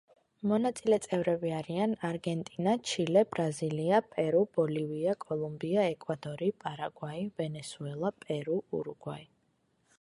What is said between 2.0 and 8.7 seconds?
არგენტინა, ჩილე, ბრაზილია, პერუ, ბოლივია, კოლუმბია, ეკვადორი, პარაგვაი, ვენესუელა, პერუ,